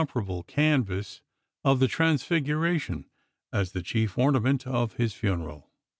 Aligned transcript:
parable 0.13 0.41
canvas 0.41 1.21
of 1.63 1.79
the 1.79 1.87
Transfiguration 1.87 3.05
as 3.53 3.71
the 3.73 3.83
chief 3.83 4.17
ornament 4.17 4.65
of 4.65 4.93
his 4.93 5.13
funeral. 5.13 5.69